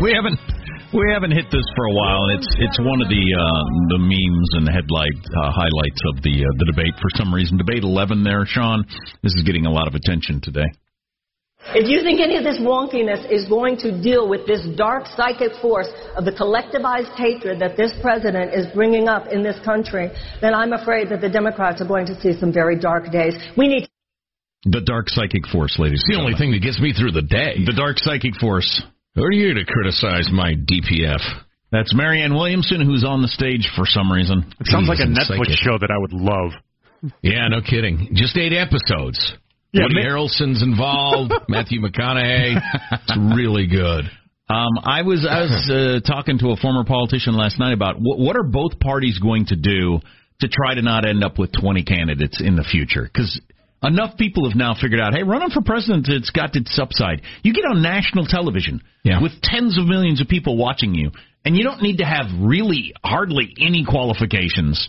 [0.00, 0.38] we haven't
[0.92, 3.98] we haven't hit this for a while, and it's it's one of the uh, the
[3.98, 7.56] memes and headlight uh, highlights of the uh, the debate for some reason.
[7.56, 8.84] Debate 11 there, Sean.
[9.22, 10.66] This is getting a lot of attention today.
[11.70, 15.52] If you think any of this wonkiness is going to deal with this dark psychic
[15.62, 20.54] force of the collectivized hatred that this president is bringing up in this country, then
[20.54, 23.34] I'm afraid that the Democrats are going to see some very dark days.
[23.56, 23.88] We need
[24.64, 26.02] The dark psychic force, ladies.
[26.04, 27.62] It's the only thing that gets me through the day.
[27.64, 28.82] The dark psychic force.
[29.14, 31.22] Who are you to criticize my DPF?
[31.70, 34.52] That's Marianne Williamson, who's on the stage for some reason.
[34.60, 35.62] It sounds like a Netflix psychic.
[35.62, 36.52] show that I would love.
[37.22, 38.10] Yeah, no kidding.
[38.14, 39.36] Just eight episodes.
[39.72, 41.32] Yeah, Woody Harrelson's involved.
[41.48, 42.60] Matthew McConaughey.
[42.92, 44.04] It's really good.
[44.48, 48.18] Um, I was I was uh, talking to a former politician last night about what,
[48.18, 50.00] what are both parties going to do
[50.40, 53.40] to try to not end up with 20 candidates in the future because
[53.82, 57.22] enough people have now figured out, hey, running for president, it's got its upside.
[57.42, 59.22] You get on national television Yeah.
[59.22, 61.12] with tens of millions of people watching you,
[61.46, 64.88] and you don't need to have really hardly any qualifications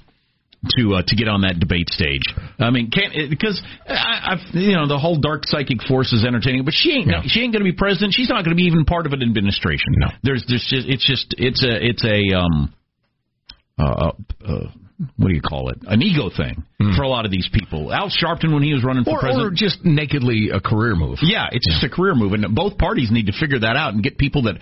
[0.77, 2.23] to uh, to get on that debate stage.
[2.59, 6.65] I mean, can't because I, I've you know the whole dark psychic force is entertaining,
[6.65, 8.13] but she ain't she ain't going to be president.
[8.13, 9.93] She's not going to be even part of an administration.
[9.97, 10.07] No.
[10.23, 12.73] There's there's just it's just it's a it's a um
[13.77, 14.11] uh,
[14.45, 14.67] uh
[15.17, 15.77] what do you call it?
[15.87, 16.63] An ego thing
[16.95, 17.93] for a lot of these people.
[17.93, 19.47] Al Sharpton when he was running for Or, president.
[19.47, 21.19] or just nakedly a career move.
[21.21, 24.03] Yeah, it's just a career move, and both parties need to figure that out and
[24.03, 24.55] get people that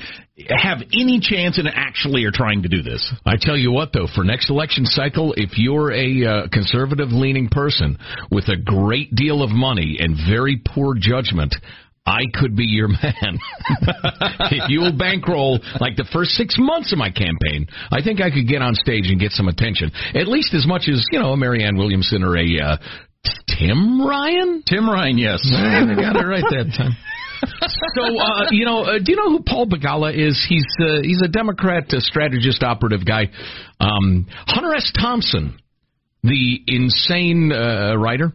[0.50, 3.12] have any chance and actually are trying to do this.
[3.26, 7.98] I tell you what, though, for next election cycle, if you're a uh, conservative-leaning person
[8.32, 11.56] with a great deal of money and very poor judgment,
[12.06, 13.02] I could be your man.
[14.52, 18.30] if you will bankroll like the first six months of my campaign, I think I
[18.32, 21.34] could get on stage and get some attention, at least as much as you know
[21.34, 22.78] a Marianne Williamson or a uh,
[23.48, 24.64] Tim Ryan.
[24.66, 26.98] Tim Ryan, yes, I got it right that time.
[27.96, 30.44] so uh, you know, uh, do you know who Paul Begala is?
[30.48, 33.30] He's uh, he's a Democrat uh, strategist, operative guy.
[33.80, 34.92] Um, Hunter S.
[35.00, 35.60] Thompson,
[36.24, 38.34] the insane uh, writer,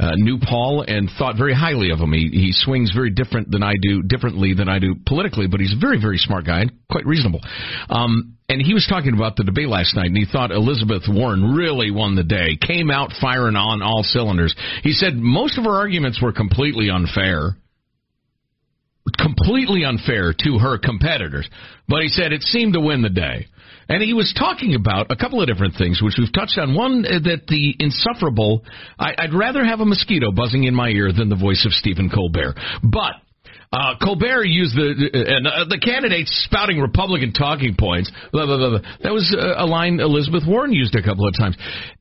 [0.00, 2.12] uh, knew Paul and thought very highly of him.
[2.12, 5.74] He he swings very different than I do, differently than I do politically, but he's
[5.74, 7.40] a very very smart guy and quite reasonable.
[7.90, 11.54] Um, and he was talking about the debate last night, and he thought Elizabeth Warren
[11.54, 14.56] really won the day, came out firing on all cylinders.
[14.82, 17.56] He said most of her arguments were completely unfair
[19.18, 21.48] completely unfair to her competitors.
[21.88, 23.46] But he said it seemed to win the day.
[23.90, 26.76] And he was talking about a couple of different things, which we've touched on.
[26.76, 28.62] One, uh, that the insufferable,
[28.96, 32.08] I, I'd rather have a mosquito buzzing in my ear than the voice of Stephen
[32.08, 32.54] Colbert.
[32.84, 33.14] But
[33.72, 38.12] uh, Colbert used the uh, and uh, the candidates spouting Republican talking points.
[38.30, 38.78] Blah, blah, blah.
[39.02, 41.56] That was uh, a line Elizabeth Warren used a couple of times.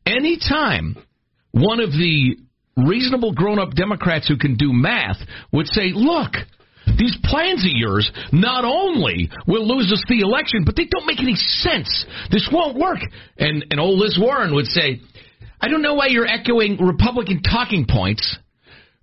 [0.06, 0.96] Anytime
[1.52, 2.38] one of the
[2.78, 5.18] reasonable grown-up Democrats who can do math
[5.52, 6.34] would say, "Look."
[7.00, 11.22] These plans of yours not only will lose us the election, but they don't make
[11.22, 12.06] any sense.
[12.30, 13.00] This won't work.
[13.38, 15.00] And and old Liz Warren would say,
[15.62, 18.38] I don't know why you're echoing Republican talking points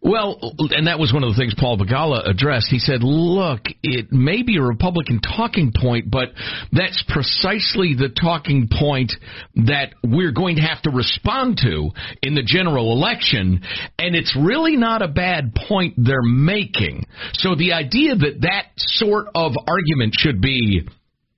[0.07, 0.39] Well,
[0.71, 2.69] and that was one of the things Paul Begala addressed.
[2.71, 6.29] He said, look, it may be a Republican talking point, but
[6.71, 9.13] that's precisely the talking point
[9.67, 11.91] that we're going to have to respond to
[12.23, 13.63] in the general election,
[13.99, 17.05] and it's really not a bad point they're making.
[17.33, 20.87] So the idea that that sort of argument should be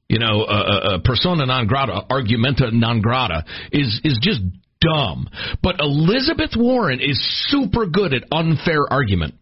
[0.09, 4.41] you know, uh, uh, persona non grata, argumenta non grata, is is just
[4.81, 5.29] dumb.
[5.63, 7.19] But Elizabeth Warren is
[7.51, 9.35] super good at unfair argument.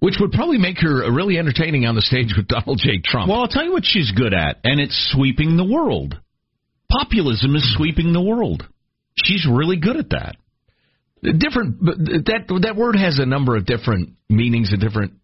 [0.00, 3.00] Which would probably make her really entertaining on the stage with Donald J.
[3.02, 3.30] Trump.
[3.30, 6.20] Well, I'll tell you what she's good at, and it's sweeping the world.
[6.90, 8.66] Populism is sweeping the world.
[9.16, 10.36] She's really good at that.
[11.22, 15.14] Different, that that word has a number of different meanings and different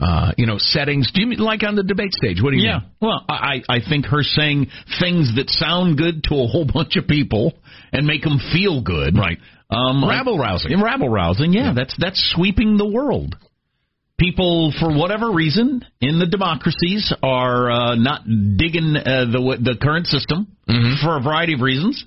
[0.00, 1.10] uh, you know, settings.
[1.12, 2.42] Do you mean like on the debate stage?
[2.42, 2.80] What do you yeah.
[2.80, 2.90] mean?
[3.00, 4.66] Well, I, I think her saying
[5.00, 7.54] things that sound good to a whole bunch of people
[7.92, 9.16] and make them feel good.
[9.16, 9.38] Right.
[9.70, 10.80] Um, rabble rousing.
[10.80, 11.52] Rabble rousing.
[11.52, 13.34] Yeah, yeah, that's that's sweeping the world.
[14.18, 20.06] People, for whatever reason, in the democracies, are uh, not digging uh, the the current
[20.06, 21.04] system mm-hmm.
[21.04, 22.04] for a variety of reasons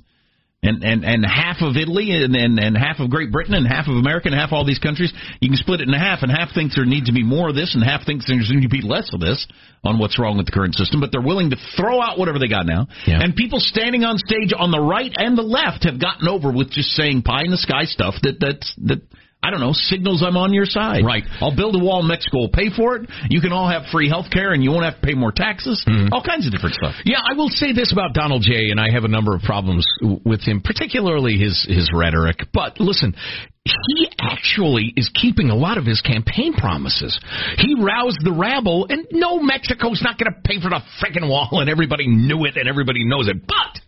[0.61, 3.87] and and and half of Italy and, and and half of Great Britain and half
[3.87, 6.53] of America and half all these countries, you can split it in half, and half
[6.53, 8.81] thinks there needs to be more of this, and half thinks there needs to be
[8.81, 9.47] less of this
[9.83, 10.99] on what's wrong with the current system.
[10.99, 12.87] But they're willing to throw out whatever they got now.
[13.07, 13.23] Yeah.
[13.23, 16.71] And people standing on stage on the right and the left have gotten over with
[16.71, 18.99] just saying pie in the sky stuff that that's that
[19.41, 21.05] I don't know, signals I'm on your side.
[21.05, 21.23] Right.
[21.39, 22.39] I'll build a wall in Mexico.
[22.39, 23.09] We'll pay for it.
[23.29, 25.81] You can all have free health care and you won't have to pay more taxes.
[25.87, 26.11] Mm-hmm.
[26.11, 26.95] All kinds of different stuff.
[27.05, 28.69] Yeah, I will say this about Donald J.
[28.69, 29.87] and I have a number of problems
[30.25, 32.51] with him, particularly his his rhetoric.
[32.53, 33.15] But listen,
[33.63, 37.17] he actually is keeping a lot of his campaign promises.
[37.57, 41.61] He roused the rabble, and no, Mexico's not going to pay for the freaking wall,
[41.61, 43.47] and everybody knew it, and everybody knows it.
[43.47, 43.81] But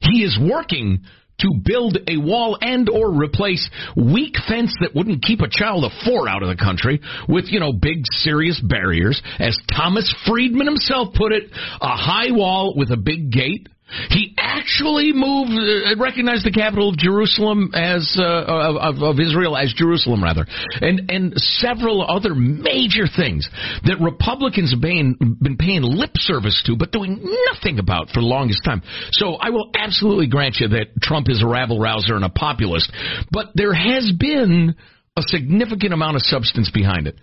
[0.00, 1.04] he is working
[1.40, 5.92] to build a wall and or replace weak fence that wouldn't keep a child of
[6.04, 9.20] four out of the country with, you know, big serious barriers.
[9.38, 11.44] As Thomas Friedman himself put it,
[11.80, 13.68] a high wall with a big gate
[14.10, 19.72] he actually moved, uh, recognized the capital of Jerusalem as uh, of, of Israel as
[19.72, 20.46] Jerusalem, rather,
[20.80, 23.48] and and several other major things
[23.84, 27.18] that Republicans have been, been paying lip service to, but doing
[27.52, 28.82] nothing about for the longest time.
[29.12, 32.92] So I will absolutely grant you that Trump is a rabble rouser and a populist,
[33.30, 34.76] but there has been
[35.16, 37.18] a significant amount of substance behind it.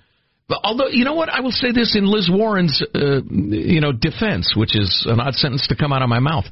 [0.48, 3.92] But although you know what, I will say this in Liz Warren's uh, you know
[3.92, 6.46] defense, which is an odd sentence to come out of my mouth.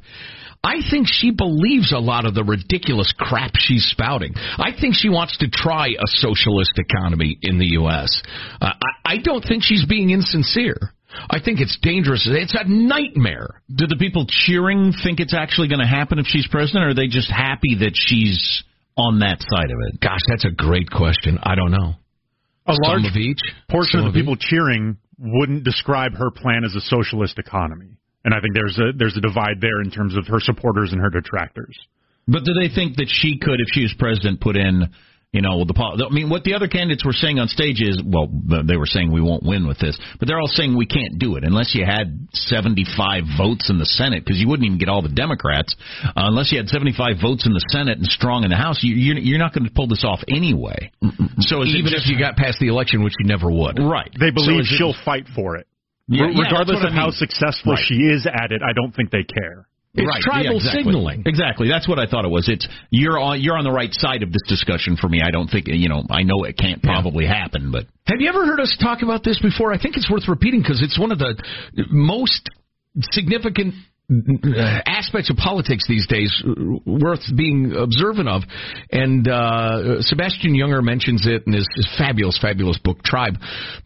[0.64, 4.32] I think she believes a lot of the ridiculous crap she's spouting.
[4.34, 8.22] I think she wants to try a socialist economy in the U.S.
[8.62, 8.70] Uh,
[9.04, 10.94] I, I don't think she's being insincere.
[11.30, 12.26] I think it's dangerous.
[12.28, 13.60] It's a nightmare.
[13.72, 16.94] Do the people cheering think it's actually going to happen if she's president, or are
[16.94, 18.64] they just happy that she's
[18.96, 20.00] on that side of it?
[20.00, 21.38] Gosh, that's a great question.
[21.42, 21.94] I don't know
[22.66, 24.48] a large of each, portion Some of the people each.
[24.50, 27.98] cheering wouldn't describe her plan as a socialist economy.
[28.24, 31.00] And I think there's a there's a divide there in terms of her supporters and
[31.00, 31.76] her detractors.
[32.26, 34.88] But do they think that she could, if she was president, put in
[35.34, 38.30] you know, the I mean, what the other candidates were saying on stage is, well,
[38.30, 41.34] they were saying we won't win with this, but they're all saying we can't do
[41.34, 45.02] it unless you had 75 votes in the Senate, because you wouldn't even get all
[45.02, 45.74] the Democrats
[46.04, 48.78] uh, unless you had 75 votes in the Senate and strong in the House.
[48.86, 50.92] You, you're, you're not going to pull this off anyway.
[51.42, 54.14] So even if you got past the election, which you never would, right?
[54.14, 54.70] They believe
[59.96, 60.34] So is it- she'll fight for it.
[60.34, 60.34] Yeah, Re- yeah, regardless that's what of I how mean.
[60.34, 60.34] successful Right.
[60.34, 60.34] she is at it, I don't think they care.
[60.34, 60.82] It's right, tribal yeah, exactly.
[60.82, 61.22] signaling.
[61.26, 61.68] Exactly.
[61.68, 62.48] That's what I thought it was.
[62.48, 65.22] It's you're on you're on the right side of this discussion for me.
[65.22, 66.02] I don't think you know.
[66.10, 69.38] I know it can't probably happen, but Have you ever heard us talk about this
[69.40, 69.72] before?
[69.72, 71.36] I think it's worth repeating because it's one of the
[71.90, 72.50] most
[73.12, 73.74] significant
[74.10, 76.30] uh, aspects of politics these days
[76.84, 78.42] worth being observant of.
[78.92, 83.36] And uh, Sebastian Junger mentions it in his, his fabulous, fabulous book, Tribe.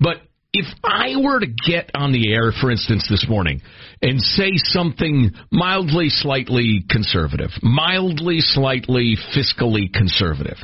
[0.00, 0.16] But
[0.52, 3.60] if I were to get on the air, for instance, this morning,
[4.00, 10.56] and say something mildly, slightly conservative, mildly, slightly fiscally conservative,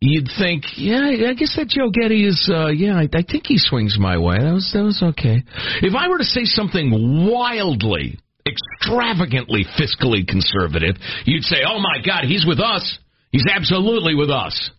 [0.00, 3.58] you'd think, yeah, I guess that Joe Getty is, uh, yeah, I, I think he
[3.58, 4.36] swings my way.
[4.38, 5.42] That was that was okay.
[5.82, 12.24] If I were to say something wildly, extravagantly fiscally conservative, you'd say, oh my God,
[12.24, 12.98] he's with us.
[13.32, 14.70] He's absolutely with us.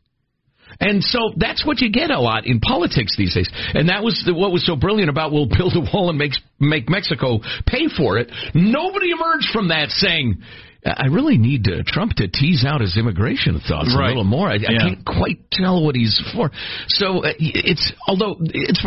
[0.79, 3.49] And so that's what you get a lot in politics these days.
[3.73, 6.33] And that was the, what was so brilliant about we'll build a wall and make
[6.59, 8.31] make Mexico pay for it.
[8.53, 10.41] Nobody emerged from that saying.
[10.85, 14.49] I really need uh, Trump to tease out his immigration thoughts a little more.
[14.49, 16.51] I, I can't quite tell what he's for.
[16.89, 18.85] So uh, it's although it's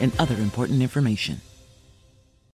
[0.00, 1.40] and other important information.